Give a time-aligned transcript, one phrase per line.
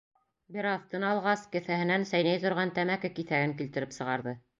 [0.53, 4.35] Бер аҙ тын алғас, кеҫәһенән сәйнәй торған тәмәке киҫәген килтереп сығарҙы.